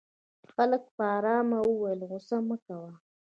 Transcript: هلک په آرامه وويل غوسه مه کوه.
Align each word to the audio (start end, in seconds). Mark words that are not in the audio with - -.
هلک 0.55 0.83
په 0.95 1.03
آرامه 1.17 1.59
وويل 1.63 1.99
غوسه 2.09 2.37
مه 2.47 2.57
کوه. 2.65 2.91